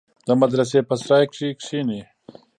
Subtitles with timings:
[0.27, 2.01] د مدرسې په سراى کښې کښېني.